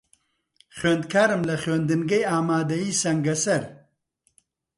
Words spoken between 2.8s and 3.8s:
سەنگەسەر.